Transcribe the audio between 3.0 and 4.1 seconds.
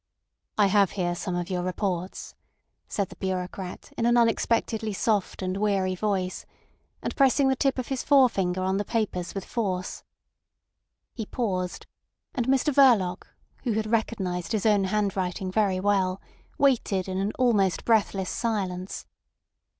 the bureaucrat in